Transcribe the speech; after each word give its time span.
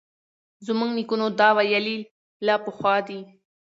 زموږ 0.65 0.89
نیکونو 0.97 1.25
دا 1.39 1.49
ویلي 1.57 1.97
له 2.45 2.53
پخوا 2.65 2.95
دي 3.07 3.19